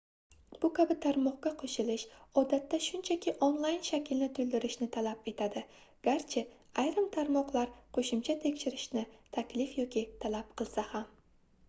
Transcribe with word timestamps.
bu 0.61 0.69
kabi 0.77 0.95
tarmoqqa 1.03 1.49
qoʻshilish 1.57 2.05
odatda 2.41 2.77
shunchaki 2.85 3.33
onlayn 3.47 3.77
shaklni 3.89 4.29
toʻldirishni 4.39 4.87
talab 4.97 5.29
etadi 5.33 5.63
garchi 6.09 6.43
ayrim 6.85 7.09
tarmoqlar 7.17 7.71
qoʻshimcha 7.99 8.37
tekshirishni 8.47 9.05
taklif 9.39 9.77
yoki 9.83 10.07
talab 10.25 10.53
qilsa 10.63 10.87
ham 10.95 11.05